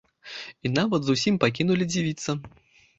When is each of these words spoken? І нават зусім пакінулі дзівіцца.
І 0.65 0.71
нават 0.79 1.01
зусім 1.09 1.39
пакінулі 1.47 1.91
дзівіцца. 1.95 2.31